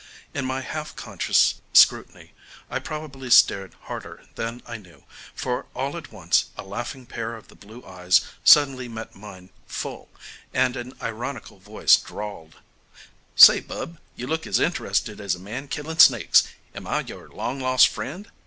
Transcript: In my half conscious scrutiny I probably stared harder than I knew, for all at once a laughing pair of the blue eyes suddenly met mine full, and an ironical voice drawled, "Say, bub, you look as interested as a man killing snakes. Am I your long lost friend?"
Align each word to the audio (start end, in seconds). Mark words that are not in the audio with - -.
In 0.33 0.45
my 0.45 0.61
half 0.61 0.95
conscious 0.95 1.61
scrutiny 1.73 2.33
I 2.71 2.79
probably 2.79 3.29
stared 3.29 3.75
harder 3.81 4.25
than 4.33 4.63
I 4.65 4.77
knew, 4.77 5.03
for 5.35 5.67
all 5.75 5.95
at 5.95 6.11
once 6.11 6.45
a 6.57 6.63
laughing 6.63 7.05
pair 7.05 7.35
of 7.35 7.49
the 7.49 7.55
blue 7.55 7.85
eyes 7.85 8.21
suddenly 8.43 8.87
met 8.87 9.13
mine 9.15 9.51
full, 9.67 10.09
and 10.55 10.75
an 10.75 10.93
ironical 11.03 11.59
voice 11.59 11.97
drawled, 11.97 12.55
"Say, 13.35 13.59
bub, 13.59 13.99
you 14.15 14.25
look 14.25 14.47
as 14.47 14.59
interested 14.59 15.21
as 15.21 15.35
a 15.35 15.39
man 15.39 15.67
killing 15.67 15.99
snakes. 15.99 16.45
Am 16.73 16.87
I 16.87 17.01
your 17.01 17.29
long 17.29 17.59
lost 17.59 17.87
friend?" 17.87 18.27